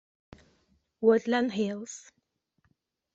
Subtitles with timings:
[1.01, 2.09] Woodland Hills